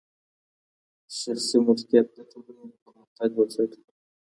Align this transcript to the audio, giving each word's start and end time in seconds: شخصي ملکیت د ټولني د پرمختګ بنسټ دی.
شخصي 1.19 1.57
ملکیت 1.65 2.07
د 2.13 2.17
ټولني 2.31 2.65
د 2.71 2.73
پرمختګ 2.83 3.29
بنسټ 3.37 3.71
دی. 3.83 3.91